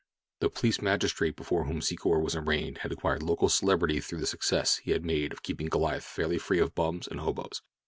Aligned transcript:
The 0.39 0.49
police 0.49 0.81
magistrate 0.81 1.35
before 1.35 1.65
whom 1.65 1.79
Secor 1.79 2.23
was 2.23 2.35
arraigned 2.35 2.79
had 2.79 2.91
acquired 2.91 3.21
local 3.21 3.49
celebrity 3.49 3.99
through 3.99 4.17
the 4.19 4.25
success 4.25 4.77
he 4.77 4.89
had 4.93 5.05
made 5.05 5.31
of 5.31 5.43
keeping 5.43 5.69
Goliath 5.69 6.03
fairly 6.05 6.39
free 6.39 6.57
of 6.57 6.73
bums 6.73 7.07
and 7.07 7.19
hoboes. 7.19 7.61